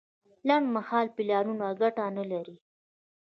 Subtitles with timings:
[0.47, 2.55] لنډمهاله پلانونه ګټه نه لري.